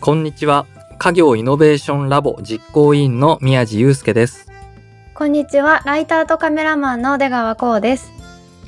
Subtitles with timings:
[0.00, 0.64] こんにちは。
[0.98, 4.46] 家業イノベーションラボ実行委員の宮地祐介です。
[5.12, 8.10] こんにちは、ライターとカメラマンの出川光です。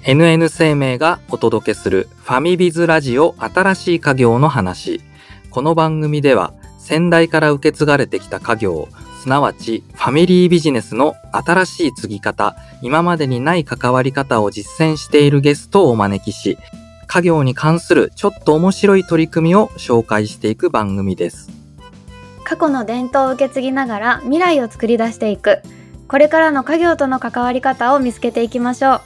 [0.02, 5.00] NN 生命がお届けするファミビズラジオ新しい家業の話。
[5.48, 8.88] この番組では先代から受け継がれてきた家業、
[9.22, 16.58] すなわちファミリービジネスの新しい継ぎ方、今までにない関わり方を実践しているゲストをお招きし、
[17.12, 21.50] 家業に関するちょっと面白い取り組みを紹介していく番組です。
[22.42, 25.60] 過去の伝統を受け継ぎながら未来を作り出していく。
[26.08, 29.00] これからの家業との関わり方を見つけていきましょう。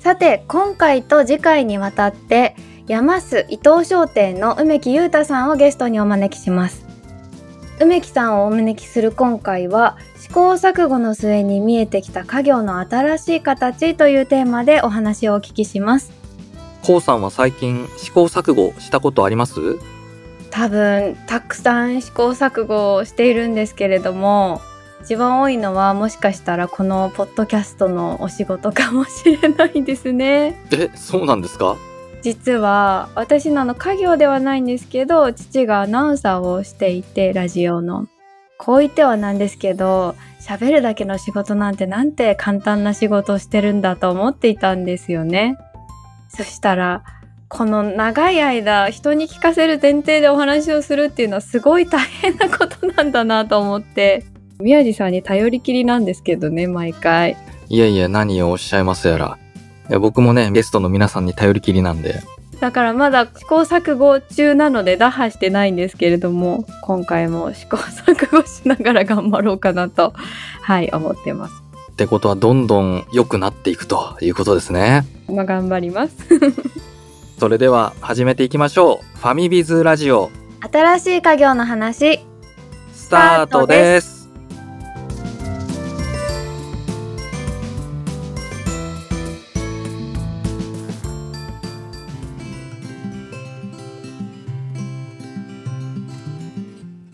[0.00, 2.56] さて、今回と次回にわたって、
[2.86, 6.86] 山須伊藤商店の梅木裕太さんをゲストにお招きします。
[7.82, 16.21] 梅木さんをお招きする今回は、試行錯誤の末に見えてきた家業の新しい形というテーマでお話をお聞きします。
[16.82, 19.78] こうさんは最近試行錯誤したことあります？
[20.50, 24.60] 多分たくさん試行錯誤をしているんですけれども
[25.02, 30.60] 一番多いのはもしかしたらこのポッドキャストのお仕事かもしれないですね。
[30.72, 31.76] え、そうなんですか？
[32.22, 38.06] 実は私のあの家業ではないんですけど父がアナウンサーをしていてラジオの。
[38.58, 45.56] こう言ってはなんですけど喋るだけの仕事なんてなんて簡単な仕事をしてるんだと思っていたんですよね
[46.36, 47.04] そしたら
[47.48, 54.24] この長い間人に聞かせる前提でお話をするっていうのはすごい大変なことなんだなと思って
[54.58, 57.36] 宮地さんに頼りきりなんですけどね毎回
[57.72, 59.38] いやいや、何をおっしゃいますやら。
[59.88, 62.20] いや僕もね、ゲストの皆さんに頼りきりなんで。
[62.60, 70.12] だからまだ試行錯誤中なので打破してないんですけれども今回も試行錯誤しながら頑張ろうかなと
[70.60, 71.61] はい思ってます
[71.92, 75.06] ってことは、どんどん良くなっていくということですね。
[75.28, 76.16] まあ頑張ります
[77.38, 79.18] それでは、始めていきましょう。
[79.18, 80.30] ファミビズラジオ、
[80.72, 82.20] 新しい家業の話
[82.92, 84.22] スタートです。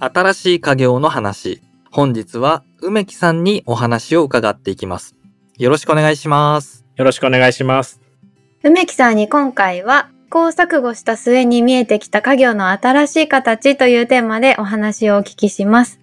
[0.01, 1.61] 新しい家業の話。
[1.91, 5.15] 本日は梅木さんにお話を伺っていきます。
[5.59, 6.87] よろしくお願いします。
[6.97, 8.01] よろしくお願いします。
[8.63, 16.01] 梅木さんに今回は試行錯誤した末に見えてきた家業の新しい形というテーマでお話をお聞きします。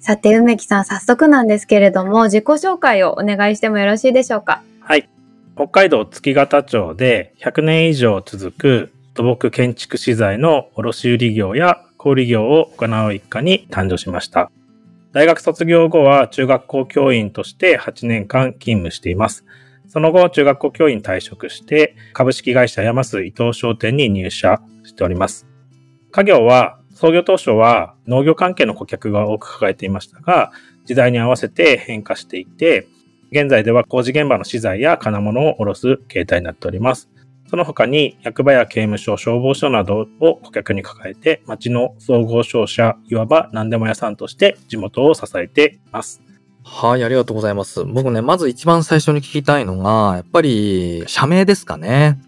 [0.00, 4.62] さて梅木さん早速なんですけれども自己紹介をお願いしてもよろしいでしょうか？
[4.80, 5.08] はい。
[5.56, 14.50] 北海道月形町で100年以上続く土木建築資材の卸売業や小売業を行う一家に誕生しました。
[15.16, 19.46] 大学卒業後は中学校教員として8年間勤務しています。
[19.88, 25.46] その後、中学校教員退職して、株式会社山須伊藤商店に入社しております。
[26.10, 30.52] 家業は、創業当初は農業関係の顧客が多く抱えていましたが、
[30.84, 32.86] 時代に合わせて変化していて、
[33.30, 37.08] 現在では工事現場の資材や金物を卸す形態になっております。
[37.48, 46.20] その他に役場や刑務所、消防署などを顧客に抱えて、町の総合商社、いわば何でも屋さんとして地元を支えています。
[46.64, 47.84] はい、ありがとうございます。
[47.84, 52.18] 僕ね、まず一番最初に聞きたいのが、やっぱり、社名ですかね。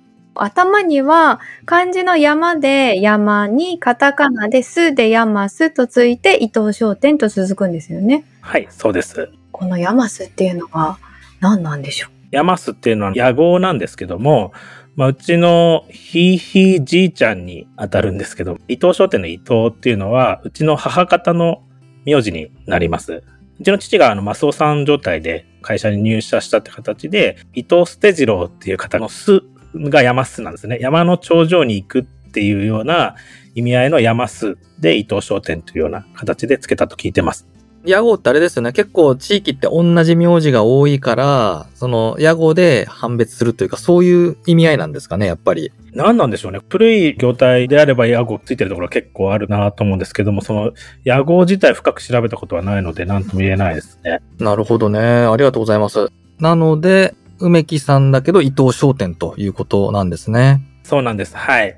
[0.41, 8.25] 頭には漢字の山で山にカタカナでスで山スとついて伊藤商店と続くんですよね。
[8.41, 9.31] はい、そうです。
[9.51, 10.99] この山スっていうのは
[11.41, 12.11] 何なんでしょう？
[12.31, 14.53] 山須っていうのは野号なんですけども、
[14.99, 21.63] まあ、うちのひいひいじいちゃんに当たるんですけど、伊藤商店の伊藤っていうのは、うちの母方の
[22.05, 23.23] 名字になります。
[23.61, 29.45] うちの父があの、マスオさん状態で会社に入社したって形で、伊藤捨て次郎っていう方の巣
[29.77, 30.79] が山須なんですね。
[30.81, 33.15] 山の頂上に行くっていうような
[33.55, 37.47] 意味合いの山須で伊藤商店というような形で付けたと聞いてます。
[37.85, 38.73] 屋号ってあれですよね。
[38.73, 45.73] 結構地域って同じ名字が多いから、その屋号で判別するというか、そういう意味合いなんですかね、やっぱり。
[45.93, 46.61] 何なんでしょうね。
[46.69, 50.73] 古い業態であれば屋号ついてるところ結構あるなと思うんですけども、その
[51.05, 54.21] 屋号自体深く調べたことはないので何とも言えないですね。
[54.39, 55.01] なるほどね。
[55.01, 56.09] ありがとうございます。
[56.39, 60.61] なので、梅木さんだけど伊藤商店ということなんですね。
[60.83, 61.37] そうなんです。
[61.37, 61.77] はい。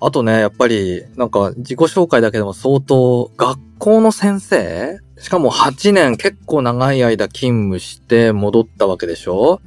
[0.00, 4.98] あとね、やっぱり、なんか自己紹介だけでも相当、学校の先生？
[5.18, 9.60] しかも8年結構長い間勤務して戻ったわけでしょ？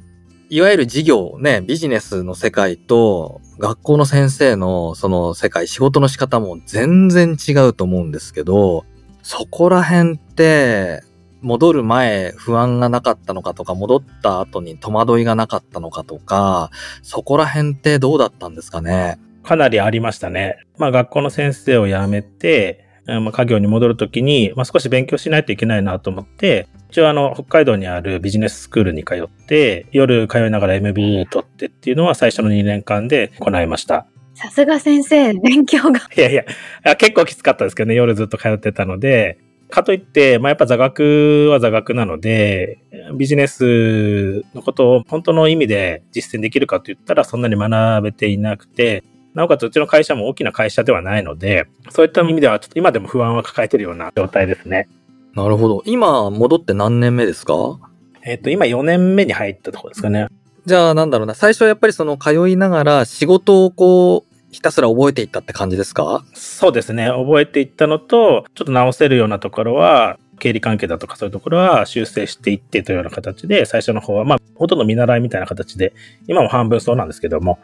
[0.48, 8.84] いわゆる事業ね、ビジネスの世界と学校の先生のその世界、仕事の仕方も全然違うと思うんですけど、
[9.22, 11.02] そこら辺って、
[11.42, 16.70] 戻る前不安がなかったのかとか、戻った後に戸惑いがなかったのかとか、
[17.02, 19.18] そこら辺ってどうだったんですかね？
[19.42, 20.58] かなりありましたね。
[20.78, 34.06] まあ学校の先生を辞めて、まあ、家業に戻るときに、まあ、少し勉強しないといけないなと思って、一応あの、北海道にあるビジネススクールに通って、夜通いながら MBA 取ってっていうのは最初の2年間で行いました。
[34.34, 36.00] さすが先生、勉強が。
[36.16, 39.38] いやいや、結構きつかったですけどね、夜ずっと通ってたので、
[39.70, 42.78] かといって、まあ、やっぱ座学は座学なので、
[43.16, 49.04] ビジネスのことを本当の意味で実践できるかと言ったらそんなに学べていなくて、
[49.34, 54.88] なおかつうちの会社も大きな会社ではないので、そういった意味ではちょっと今でも不安は抱えているような状態ですね。
[55.34, 55.82] なるほど。
[55.86, 57.78] 今戻って何年目ですか？
[58.22, 60.26] えっ、と、今4年目に入ったところですかね。
[60.66, 61.34] じゃあなんだろうな。
[61.34, 66.24] 最初はやっぱりその通いながら仕事をこう、ひたすら覚えていったって感じですか？
[66.34, 67.06] そうですね。
[67.06, 75.92] 覚えていったのと、ちょっと直せるようなところは、経理関係だとかそういうところは修正していってというような形で、最初の方は、まあ、ほとんど見習いみたいな形で、
[76.26, 77.58] 今も半分そうなんですけども、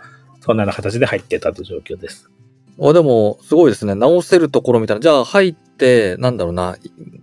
[0.47, 2.31] そんなような形で入ってたという状況です。
[2.81, 3.97] あ、でも、すごいですね。
[3.97, 5.01] 直せるところみたいな。
[5.01, 6.77] じゃあ、入って、なんだろうな、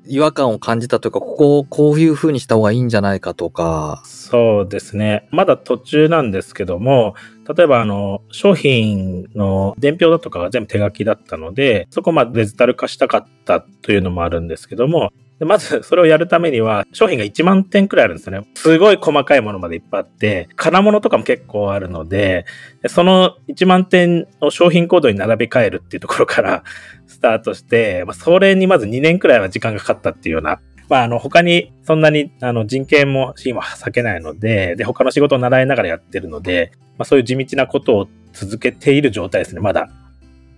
[0.05, 4.01] 違和感を感じたというか、ここをこういう風にした方がいいんじゃないかとか。
[4.05, 5.29] そうですね。
[5.31, 7.15] まだ途中なんですけども、
[7.55, 18.47] 例えば、あの、商品の伝票だとかが全部手書きだったので、そこまでデジタル化したかったというのもあるんですけども、でまずそれをやるためには商品が1万点くらいあるんですよね。
[18.55, 22.45] すごい細かいものまでいっぱいあって、金物とかも結構あるので、
[22.87, 26.63] その1万点を商品コードに並べ替えるっていうところから
[27.07, 30.59] スタートして、まあ、それにまず2年くらいは時間がかかったっていうような
[30.89, 39.89] まあ、あの、他にそんなに、あの、人権もシーンは避けないので、で、他の仕事を習いながらやってるので、まあ、そういう地道なことを続けている状態ですね、まだ。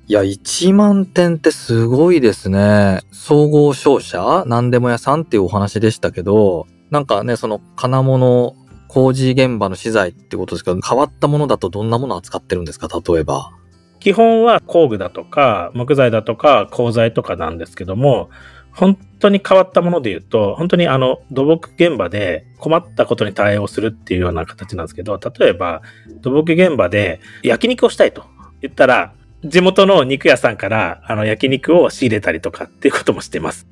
[0.08, 3.00] いや、1万点ってすごいですね。
[3.12, 4.44] 総合商社？
[4.46, 8.56] 何でも屋さんっていうお話でしたけど、なんかね、その金物、
[8.88, 12.88] 工事現場の資材ってことですけど、変わったものだとどんなものを扱ってるんですか？
[12.88, 13.50] 例えば。
[14.00, 18.30] 基本は工具だとか、木材だとか、鋼材とかなんですけども、
[18.74, 25.82] 本当に変わったもので言うと、本当にあの、土木現場で困ったことに対応するっていうような形なんですけど、例えば、
[26.22, 28.26] 土木現場で焼肉をしたいと
[28.62, 29.16] 言ったら、
[29.46, 33.68] 地元の肉屋さんからあの焼肉を仕入れたりとかっていうこともしてます。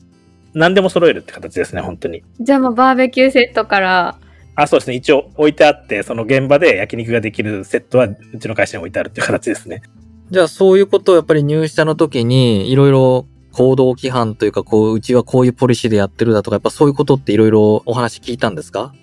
[0.53, 2.23] 何でも揃えるって形ですね、本当に。
[2.39, 4.17] じゃあもうバーベキューセットから。
[4.55, 4.95] あ、そうですね。
[4.95, 9.81] 一応置いてあって、その現場で焼肉ができるセットはうちの会社に置いてあるっていう形ですね。
[10.29, 18.93] じゃあそういうことをやっぱり入社の時にいろいろ行動規範というか、こう、うちはこういうポリシーでやってるだとか、やっぱそういうことっていろいろお話聞いたんですか？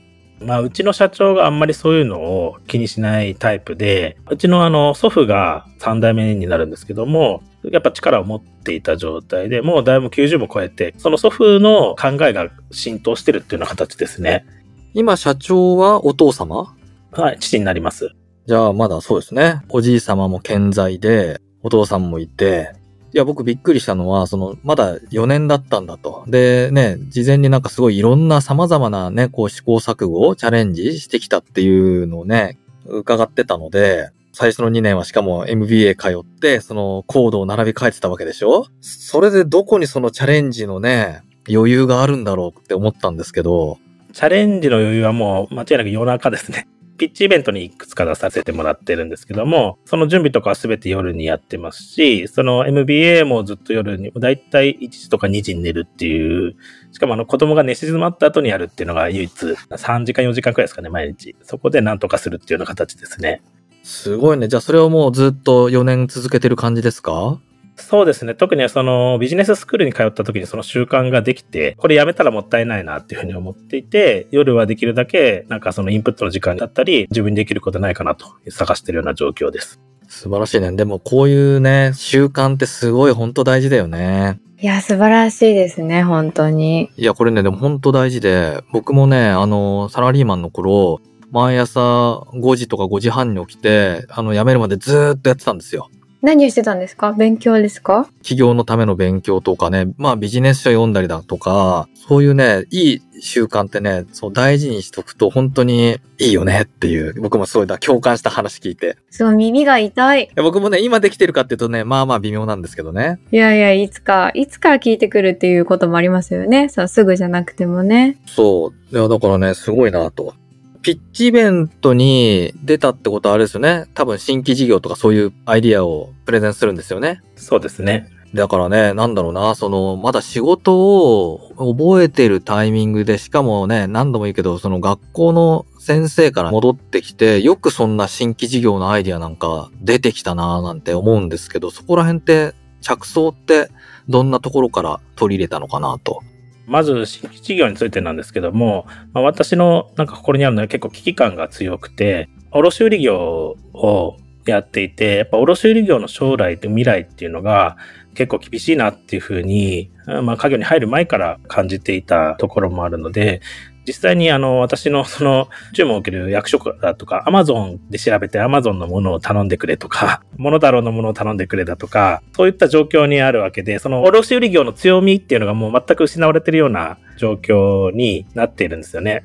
[0.41, 14.47] まあ、うちの社長があんまりそういうのを気にしないタイプで、うちのあの、祖父が3代目になるんですけども、やっぱ力を持っていた状態で、もうだいぶ90も超えて、その祖父の考えが浸透してるっていうような形ですね。
[14.95, 16.75] 今、社長はお父様？
[17.13, 18.11] はい、父になります。
[18.47, 19.61] じゃあ、まだそうですね。
[19.69, 22.73] おじい様も健在で、お父さんもいて、
[23.13, 26.25] いや、僕びっくりしたのは、その、まだ4年だったんだと。
[26.29, 38.67] で、ね、事前になんかすごいいろんな様々なね、こう試行錯誤をチャレンジしてきたっていうのをね、伺ってたので、最初の2年はしかも MBA 通って、そのコードを並び替えてたわけでしょ？
[38.81, 43.79] それでどこにそのチャレンジのね、余裕があるんだろうって思ったんですけど。
[44.13, 46.69] チャレンジの余裕はもう間違いなく夜中ですね。
[47.01, 56.57] ピッチイベントにいくつか出させてもらってるんですけども、その準備とかは全て夜にやってますし、その MBA もずっと夜に、だいたい1時とか2時に寝るっていう、
[56.93, 61.35] しかもあの子供が寝静まった後にやるっていうのが唯一3時間4時間くらいですかね、毎日。
[61.43, 63.41] そこでなんとかするっていうような形ですね。
[63.83, 64.49] すごいね。
[64.49, 67.41] じゃあそれをもうずっと4年続けてる感じですか？
[67.81, 68.35] そうですね。
[68.35, 79.81] 特にそのビジネススクールに通った時にその習慣ができて、これやめたらもったいないなっていうふうに思っていて、夜はできるだけなんかそのインプットの時間だったり、自分にできることないかなと探してるような状況です。
[80.09, 80.73] 素晴らしいね。
[80.73, 84.41] でもこういうね、習慣ってすごい本当大事だよね。
[84.61, 86.91] いや、素晴らしいですね、本当に。
[86.97, 95.89] いや、これね、でも本当大事で、僕もね、あの、サラリーマンの頃、毎朝5時とか5時半に起きて、あの、辞めるまでずーっとやってたんですよ。
[96.23, 97.13] 何をしてたんですか？
[97.13, 98.09] 勉強ですか？
[98.19, 108.99] 企業のための勉強とかね、まあビジネス書読んだりだとか、そういうね、いい習慣ってね、そう大事にしとくと本当にいいよねっていう、僕もすごいだ、共感した話聞いて。
[109.11, 110.31] そう、耳が痛い。
[110.37, 113.19] 僕もね、今できてるかっていうとね、まあまあ微妙なんですけどね。
[113.33, 116.69] いやいや、いつか、いつか聞いてくるっていうこともありますよね。
[116.69, 118.19] そう、すぐじゃなくてもね。
[118.27, 118.95] そう。
[118.95, 120.35] いや、だからね、すごいなと。
[120.83, 123.87] ピッチイベントに出たってことはあれですよね。
[123.95, 127.21] 多分新規事業とかそういうアイディアをプレゼンするんですよね。
[127.37, 128.09] そうですね。
[128.35, 143.69] だからね、なんだろうな、その、まだ仕事を覚えてるタイミングで、しかもね、何度も言うけど、その学校の先生から戻ってきて、よくそんな新規事業のアイディアなんか出てきたなぁなんて思うんですけど、そこら辺って着想って
[144.09, 146.23] どんなところから取り入れたのかなと。
[146.71, 157.77] まず、新規事業についてなんですけども、まあ、私のなんか心にあるのは結構危機感が強くて、卸売業をやっていて、やっぱ卸売業の将来と未来っていうのが
[158.15, 159.91] 結構厳しいなっていうふうに、
[160.23, 163.41] まあ、家業に入る前から感じていたところもあるので、
[163.87, 179.25] 実際にあの、私の その、注文を受ける役職だとか、アマゾンで調べてアマゾンのものを頼んでくれとか、 モノタロウのものを頼んでくれだとか、そういった状況にあるわけで、その卸売業の強みっていうのがもう全く失われてるような状況になっているんですよね。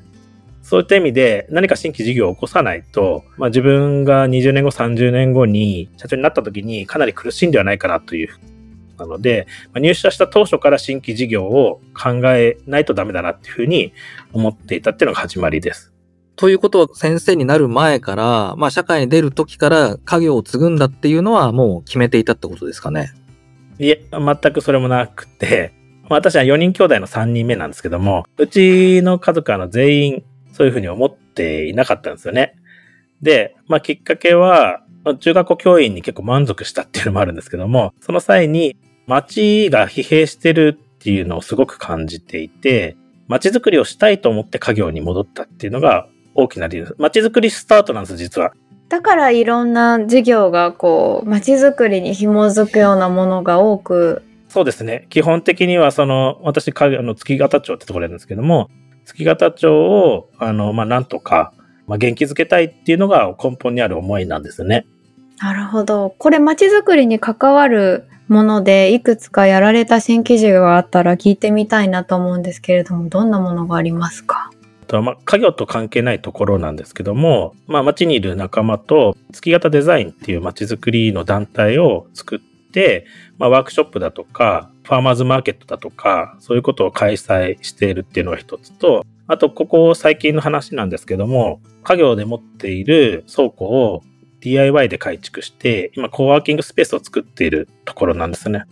[0.62, 8.30] そういった意味で何か新規事業を起こさないと、まあ自分が20年後、30年後に社長になった時にかなり苦しいんではないかなという
[8.96, 13.92] なので、まあ、入社した当初から新規事業を考えないとダメだなっていうふうに
[14.32, 15.92] 思っていたっていうのが始まりです。
[16.36, 23.12] ということは先生になる前から、まあ社会に出る時から家業を継ぐんだっていうのはもう決めていたってことですかね
[23.78, 25.72] いえ、全くそれもなくて、
[26.08, 32.54] 私は4人兄弟の3人目なんですけども、うちの家族は全員そういうふうに思っていなかったんですよね。
[33.22, 34.82] で、まあきっかけは、
[35.20, 38.76] 中学校教員に結構満足したっていうのもあるんですけども、その際に
[39.06, 42.96] 街が疲弊してるっていうのをすごく感じていて、
[43.28, 46.94] 街づくりをしたいと思って家業に戻ったっていうのが大きな理由です。
[46.98, 48.52] 街づくりスタートなんです、実は。
[48.88, 54.22] だからいろんな事業がこう、街づくりに紐づくようなものが多く。
[54.48, 55.06] そうですね。
[55.10, 58.70] 基本的にはその、私、あの、月形町ってところなんですけども、
[59.04, 61.52] 月形町を、あの、まあ、なんとか、
[61.86, 64.86] まあ、元気づけたいっていうのが根本にある思いなんですね。
[65.38, 66.14] なるほど。
[66.18, 74.50] これ街づくりに関わるものでいくつかやられた新記事があったら聞いてみたいなと思うんですけれども、どんなものがありますか？
[74.88, 82.38] まあ、家業と関係ないところなんですけども、まあ、街にいる仲間と月型デザインっていう街づくりの団体を作っ
[82.72, 83.04] て、
[83.36, 94.04] まあ、ワークショップだとか、ファーマーズマーケットだとか、そういうことを開催しているっていうのが一つと、あと、ここ最近の話なんですけども、家業で持っている倉庫を
[94.46, 98.62] DIY で改築して、今、コワーキングスペースを作っているところなんですね。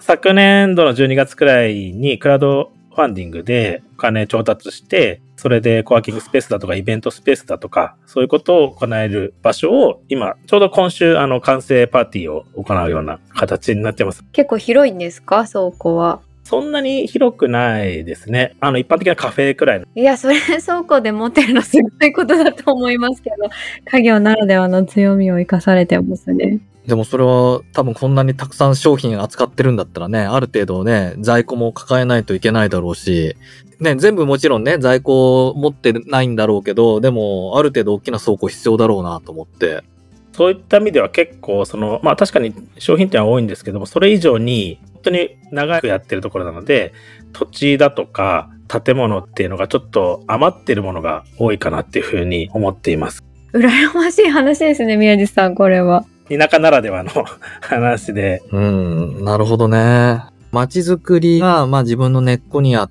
[0.00, 14.24] 昨年度の12月くらいにクラウドファンディングでお金調達して、それでコワーキングスペースだとかイベントスペースだとか、そういうことを行える場所を今、ちょうど今週、あの、完成パーティーを行うような形になってます。
[14.32, 15.46] 結構広いんですか？
[15.46, 16.20] 倉庫は。
[16.48, 18.56] そんなに広くないですね。
[18.60, 19.86] あの、一般的なカフェくらいの。
[19.94, 23.36] いや、それ倉庫で持ってるのすごいことだと思いますけど、
[23.84, 26.60] 家業ならではの強みを生かされてますね。
[26.86, 33.36] でもそれは多分こんなにたくさん商品扱ってるんだったらね、ある程度ね、在庫も抱えないといけないだろうし、
[33.78, 39.84] ね、全部もちろんね、在庫持ってないんだろうけど、でもある程度大きな倉庫必要だろうなと思って。
[40.32, 46.92] そういった意味では結構、その、まあ確かに商品店は多いんですけども、それ以上に本当に長くやってるところなので、
[47.32, 53.24] 土地だとか建物っていうのがちょっと余ってるものが多いかなっていうふうに思っています。
[53.52, 56.04] 羨ましい話ですね、宮地さん、これは。
[56.28, 57.10] 田舎ならではの
[57.62, 58.42] 話で。
[58.52, 60.20] うん、なるほどね。
[60.52, 62.90] 街づくりが、まあ自分の根っこにあっ、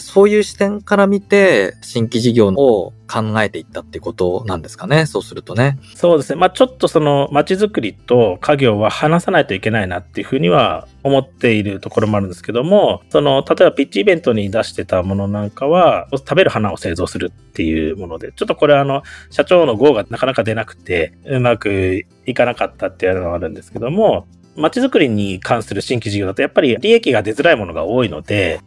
[0.00, 5.06] そういう視点から見て、新規事業を考えていったってことなんですかね？
[5.06, 5.78] そうするとね。
[5.94, 6.38] そうですね。
[6.38, 28.60] まあちょっとその街づくりと家業は話さないといけないなっていうふうには思っているところもあるんですけども、その、例えばピッチイベントに出してたものなんかは、食べる花を製造するっていうもので、ちょっとこれあの、社長の GO がなかなか出なくて、うまくいかなかったっていうのがあるんですけども、街づくりに関する新規事業だとやっぱり利益が出づらいものが多いので、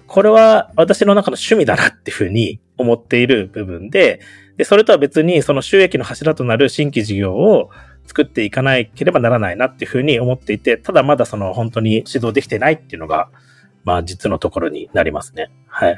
[0.00, 4.20] これは私の中の趣味だなっていうふうに思っている部分で、
[4.56, 7.70] で、それとは別にその収益の柱となる新規事業を
[8.06, 13.30] 作っていかなければならないなっていうふうに思っていて、ただまだその本当に始動できてないっていうのが、
[13.84, 15.50] まあ実のところになりますね。
[15.66, 15.96] はい。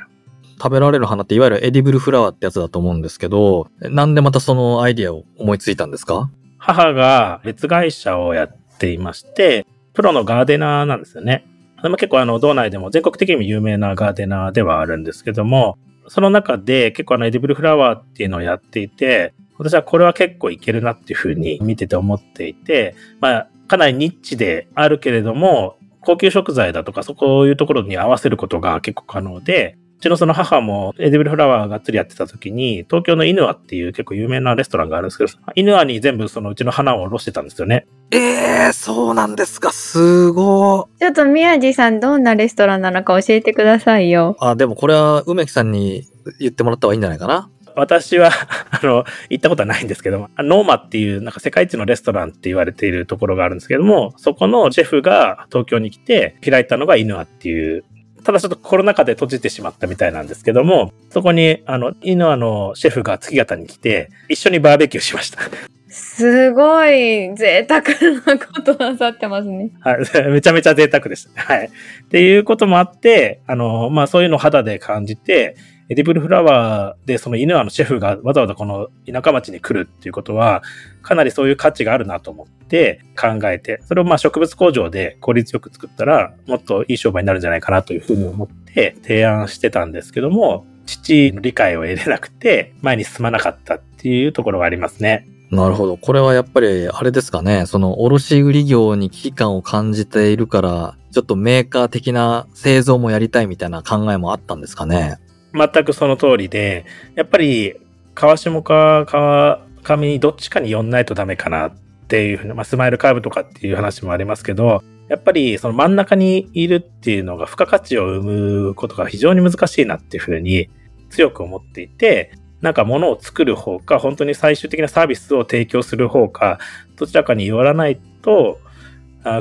[0.56, 6.30] 食べられる花っていわゆるエディブルフラワーってやつだと思うんですけど、なんでまたそのアイディアを思いついたんですか？
[6.58, 11.46] 母が別会社をやっていまして、プロのガーデナーなんですよね。
[11.90, 27.14] 結構あの、道内でも全国的にも有名なガーデナーではあるんですけども、その中で結構あの、エディブルフラワーっていうのをやっていて、私はこれは結構いけるなっていうふうに見てて思っていて、まあ、かなりニッチであるけれども、高級食材だとか、そ
[27.44, 37.86] ういうところに合わせることが結構可能で、ちのその母もエディブルフラワーがっつりやってた時に、東京のイヌアっていう結構有名なレストランがあるんですけど、イヌアに全部そのうちの花をおろしてたんですよね。
[38.10, 39.72] ええー、そうなんですか。
[39.72, 44.36] すごちょっと宮地さんどんなレストランなのか教えてくださいよ。
[44.40, 46.04] あ、でもこれは梅木さんに
[46.38, 47.50] 言ってもらった方がいいんじゃないかな。
[47.76, 48.30] 私は、
[48.70, 57.84] あの、行ったことはないんですけども、ノーマっていうなんか世界一のレストランって言われているところがあるんですけども、そこのシェフが東京に来て開いたのがイヌアっていう
[58.24, 65.40] ただちょっとコロナ禍で閉じてしまったみたいなんですけども、そこに、あの、イヌアのシェフが月形に来て、一緒にバーベキューしました。
[65.88, 67.82] すごい贅沢
[68.26, 69.70] なことなさってますね。
[69.80, 69.98] はい。
[70.32, 71.40] めちゃめちゃ贅沢でした。
[71.40, 71.66] はい。
[71.66, 75.54] っていうこともあって、あの、まあそういうのを肌で感じて、
[75.90, 80.62] エディブルフラワーでそのイヌアのシェフがわざわざこの田舎町に来るっていうことは、
[81.02, 95.26] かなりそういう価値があるなと思って考えて、それをまあ植物工場で効率よく作ったら、もっといい商売になるんじゃないかなというふうに思って提案してたんですけども、父の理解を得れなくて、前に進まなかったっていうところがありますね。
[95.50, 95.96] なるほど。
[95.96, 97.66] これはやっぱり、あれですかね。
[97.66, 105.18] その、卸売業に危機感を感じているから、ちょっとメーカー的な製造もやりたいみたいな考えもあったんですかね。
[105.54, 106.84] 全くその通りで、
[107.14, 107.74] やっぱり、
[108.14, 111.72] 川下か川上にどっちかに寄んないとダメかなっ
[112.08, 120.70] ていうふうに、まあ、スマイルカーブとかっていう話もありますけど、やっぱりその真ん中にいるっていうのが付加価値を生むことが非常に難しいなっていうふうに
[121.10, 126.58] 強く思っていて、なんか物を作る方か、本当に最終的なサービスを提供する方か、
[126.96, 128.58] どちらかによらないと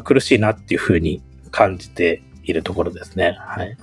[0.03, 3.37] 苦しいなっていうふうに感じているところですね。
[3.39, 3.77] はい。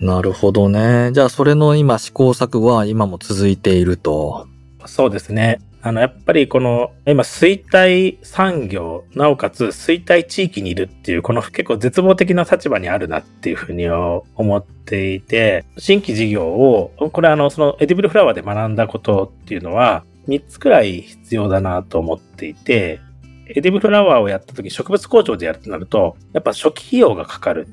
[0.00, 1.10] なるほどね。
[1.12, 4.46] じゃあそれの今試行錯誤は今も続いていると。
[4.86, 5.60] そうですね。
[5.86, 14.24] あの、やっぱりこの、今、衰退産業、なおかつ衰退地域にいるっていう、この結構絶望的な立場にあるなっていうふうに思
[14.56, 23.00] っていて、新規事業を、これあの、そのエディブルフラワーで学んだことっていうのは、3つくらい必要だなと思っていて、
[23.48, 27.68] エディブルフラワーをやった時植物工場でやるとなると、やっぱ初期費用がかかる。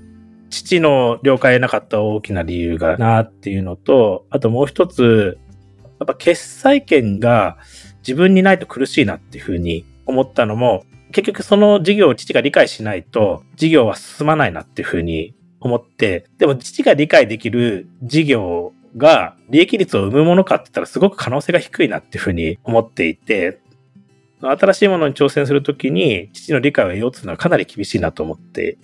[0.51, 5.39] 父の了解なかった大きな理由がなっていうのと、あともう一つ、
[5.99, 7.57] やっぱ決裁権が
[7.99, 23.61] 自分にないと苦しいなっていうふうに思ったのも、結局その事業を父が理解しないと事業は進まないなっていうふうに思って、でも父が理解できる事業が利益率を生むものかって言ったらすごく可能性が低いなっていうふうに思っていて、
[24.41, 28.77] 新しいものに挑戦するときに父の理解を得ようというのはかなり厳しいなと思って。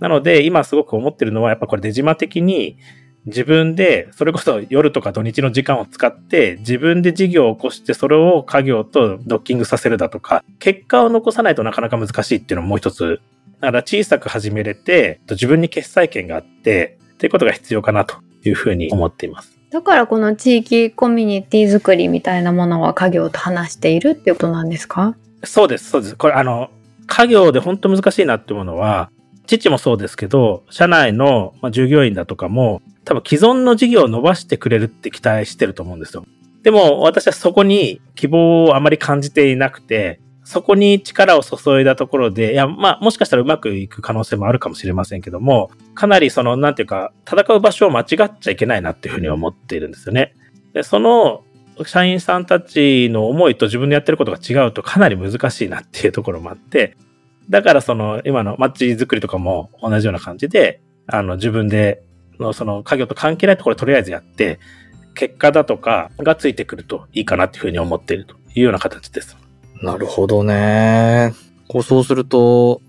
[0.00, 2.78] なので今すごく思ってるのはやっぱこれ出島的に
[3.26, 13.20] 自分で、それこそ夜とか土日の時間を使って、自分で事業を起こして、それを家業とドッキングさせるだとか、結果を残さないとなかなか難しいっていうのももう一つ。
[13.60, 19.58] だから小さく始めれて、自分に決済権があって、っていうことが必要かなというふうに思っています。
[19.70, 25.14] だからこの地域コミュニティ作りみたいなものは家業と話しているっていうことなんですか？
[25.44, 26.16] そうです、そうです。
[26.16, 26.70] これあの、
[27.06, 29.10] 家業で本当難しいなってものは、
[29.58, 36.24] 父もそうですけど、社内の従業員だとかも、多分既存の事業を伸ばしてくれるって期待してると思うんですよ。
[36.62, 50.34] でも私はそこに希望をあまり感じていなくて、そこに力を注いだところで、いや、まあ、もしかしたらうまくいく可能性もあるかもしれませんけども、かなりその、なんていうか、戦う場所を間違っちゃいけないなっていうふうに思っているんですよね。
[50.72, 51.44] で、その、
[51.86, 56.96] 社員さんたちの思いと自分のやってることが違うとかなり難しいなっていうところもあって、
[57.50, 62.02] だからその、今のマッチ作りとかも同じような感じで、あの、自分で
[62.38, 64.60] のその家業と関係ないところとりあえずやって、
[65.14, 69.36] 結果だとかがついてくるといいかなっていうふうに思っているというような形です。
[69.82, 71.34] なるほどね。
[71.68, 72.80] こうそうすると、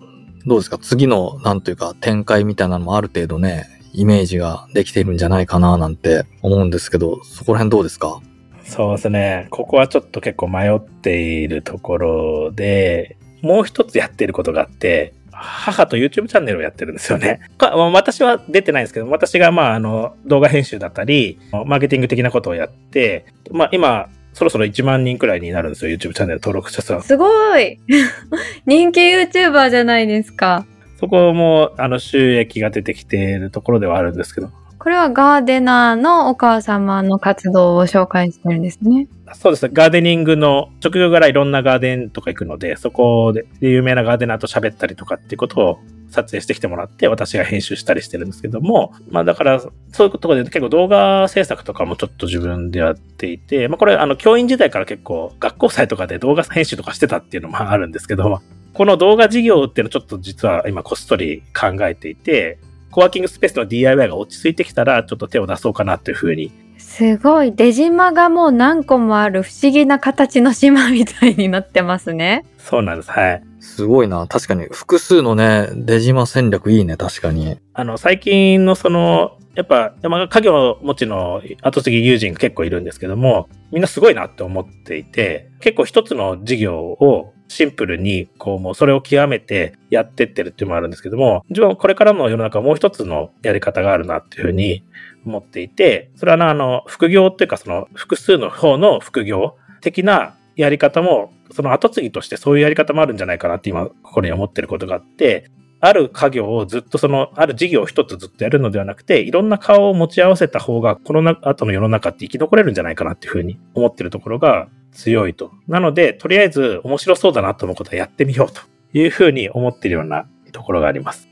[0.45, 0.77] どうですか？
[0.77, 8.21] 次の、なんというか、展開みたいなのもある程度ね、イメージができているんじゃないかななんて思うんですけど、そこら辺どうですか？
[8.63, 9.47] そうですね。
[9.49, 17.39] ここはちょっと結構迷っているところで、もう一つやっていることがあって、母と YouTube チャンネルをやってるんですよね。
[17.59, 27.01] 私は出てないんですけど、私がまあ、あの、動画編集だったり、マーケティング的なことをやって、まあ今、そろそろ1万人くらいになるんですよ、YouTube チャンネル登録者数は。
[27.01, 27.79] すごい
[28.65, 30.65] 人気 YouTuber じゃないですか。
[30.99, 34.49] そこも、あの、収益が出てきているところではあるんですけど。
[34.77, 39.07] これはガーデナーのお母様の活動を紹介してるんですね。
[39.33, 39.71] そうですね。
[39.73, 49.69] ガーデニングの職業柄いろんなガーデンとか行くので、そこで有名なガーデナーと喋ったりとかっていうことを撮影してきてもらって、私が編集したりしてるんですけども、まあだから、そ
[50.03, 58.41] ういうところで結構動画制作とかもちょっと自分でやっていて、まあこれあの教員時代から結構学校祭とかで動画編集とかしてたっていうのもあるんですけど、
[58.73, 62.59] この動画事業っていうのをちょっと実は今こっそり考えていて、
[62.91, 66.51] コワーキングスペースの DIY が落ち着いてきたら、ちょっと手を出そうかなというふうに
[66.91, 67.55] すごい。
[67.55, 72.45] 出島がもう何個もある不思議な形の島みたいになってますね。
[72.57, 73.11] そうなんです。
[73.11, 73.43] はい。
[73.61, 74.27] すごいな。
[74.27, 77.57] 確かに複数のね、出島戦略いいね、確かに。
[77.73, 94.85] あの、最近のその、やっぱ、まあ、家業持ちの後継ぎ友人結構いるんですけども、みんなすごいなって思っていて、結構一つの事業をシンプルに、こう、もうそれを極めてやってってるっていうのもあるんですけども、自分はこれからの世の中はもう一つのやり方があるなっていうふうに
[95.25, 115.51] 思っていて、それはあの、副業っていうかその複数の方の副業的なやり方も、その後継ぎとしてそういうやり方もあるんじゃないかなって今、ここに思ってることがあって、ある家業をずっとその、ある事業を一つずっとやるのではなくて、いろんな顔を持ち合わせた方が、この後の世の中って生き残れるんじゃないかなっていうふうに思ってるところが強いと。
[115.67, 118.61] なので、とりあえず面白そうだなと思うことはやってみようと
[118.93, 121.27] いうふうに思ってるようなところがあります。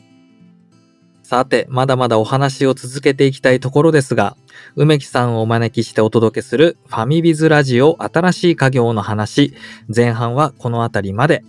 [1.24, 4.36] さて、まだまだお話を続けていきたいところですが、
[4.76, 9.54] 梅木さんをお招きしてお届けするファミビズラジオ新しい家業の話、
[9.96, 11.44] 前半はこの辺りまで。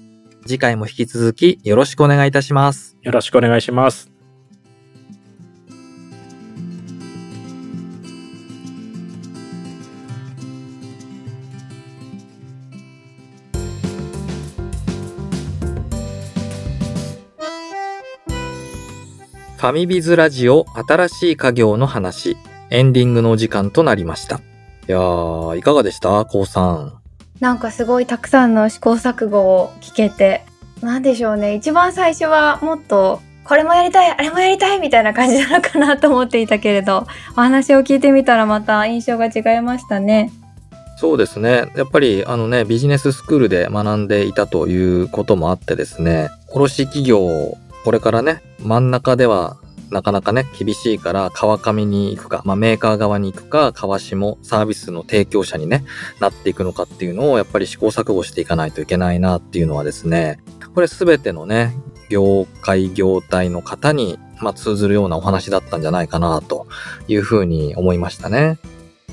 [0.46, 2.96] 次回も引き続きよろしくお願いいたします。
[3.02, 4.09] よろしくお願いします。
[19.60, 22.38] ファミビズラジオ新しい家業の話、
[22.70, 24.36] エンディングの時間となりました。
[24.36, 24.40] い
[24.86, 26.24] やー、いかがでした？
[26.24, 26.94] こうさん。
[27.40, 30.46] なんかすごいたくさんの試行錯誤を聞けて、
[30.80, 31.56] なんでしょうね。
[31.56, 40.32] 一番最初はもっと、これもやりたい、あれもやりたいみたいな感じなのかなと思っていたけれど、お話を聞いてみたらまた印象が違いましたね。
[40.96, 41.70] そうですね。
[41.76, 49.56] やっぱりあのね、ビジネススクールで学んでいたということもあってですね、卸企業これからね、真ん中では
[49.90, 55.84] なかなかね、厳しいから川上に行くか、まあメーカー側に行くか、川下サービスの提供者にね、
[56.20, 60.40] なっていくのかっていうのをやっぱり試行錯誤していかないといけないなっていうのはですね、
[60.74, 61.74] これすべてのね、
[62.08, 66.66] 業界業態の方に、まあ、通ずるようなお話だったんじゃないかなと
[67.08, 68.58] いうふうに思いましたね。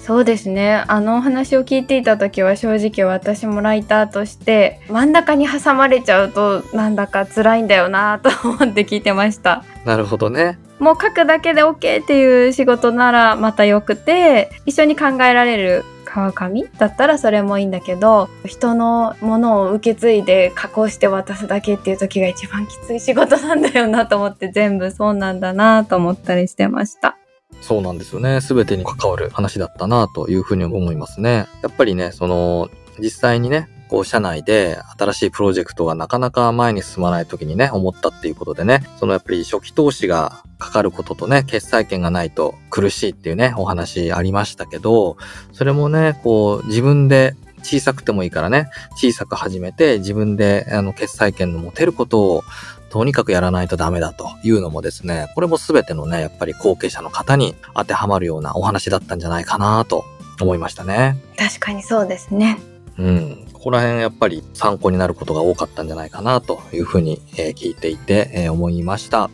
[0.08, 0.86] そうですね。
[0.88, 9.66] あのお話を聞いていた時は正直私もライターとして真ん中に挟まれちゃうとなんだか辛いんだよなと思って聞いてました。
[9.84, 10.60] なるほどね。
[10.80, 27.18] もう書くだけで OK っていう仕事ならまた良くて一緒に考えられる川上だったらそれもいいんだけど人のものを受け継いで加工して渡すだけっていう時が一番きつい仕事なんだよなと思って全部そうなんだなと思ったりしてました。
[27.62, 28.42] そうなんですよね。
[28.42, 31.48] すべてに関わる話だったなというふうに思いますね。
[31.62, 45.18] やっぱりね、その、実際にね、こう、社内で新しいプロジェクトがなかなか前に進まない時にね、思ったっていうことでね、そのやっぱり初期投資がかかることとね、決済権がないと苦しいっていうね、お話ありましたけど、
[45.54, 52.44] それもね、こう、自分で小さくてもいいからね、小さく始めて自分であの決済権の持てることを
[52.90, 60.06] とにかくやらないとダメだというのもですね、これも全てのね、やっぱり後継者の方に当てはまるようなお話だったんじゃないかなと
[60.42, 61.18] 思いましたね。
[61.38, 62.60] 確かにそうですね。
[62.98, 63.48] うん。
[63.54, 69.30] ここら辺やっぱり参考になることが多かったんじゃないかなというふうに、えー、聞いていて、えー、思いました。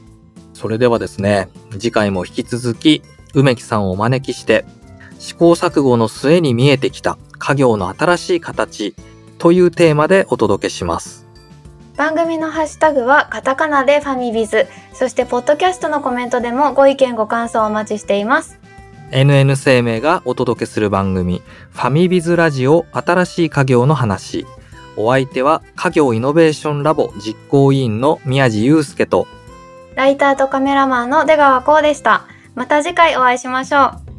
[0.53, 4.65] それではですね、次回も引き続き、梅木さんをお招きして、
[5.19, 8.95] 試行錯誤の末に見えてきた家業の新しい形
[9.37, 11.22] というテーマでお届けします。
[11.95, 18.59] 番組のハッシュタグはカタカナでファミビズ、そしてポッドキャストのコメントでもご意見ご感想をお待ちしています。
[19.11, 24.47] NN 生命がお届けする番組、ファミビズラジオ新しい家業の話。
[24.97, 29.27] お相手は家業イノベーションラボ実行委員の宮地祐介と、
[29.95, 32.25] ライターとカメラマンの出川光でした。
[32.55, 34.12] また次回お会いしましょう。